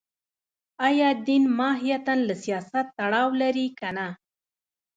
[0.87, 4.07] ایا دین ماهیتاً له سیاست تړاو لري که نه